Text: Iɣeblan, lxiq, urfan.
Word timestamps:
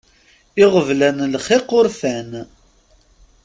Iɣeblan, 0.63 1.17
lxiq, 1.33 1.69
urfan. 1.79 2.31